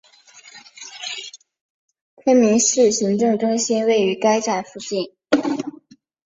[2.15, 5.13] 昆明市行政中心位于该站附近。